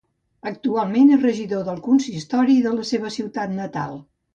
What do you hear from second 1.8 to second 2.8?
consistori de